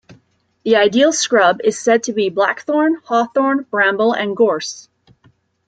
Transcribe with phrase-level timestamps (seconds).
[0.65, 4.89] The ideal scrub is said to be blackthorn, hawthorn, bramble and gorse.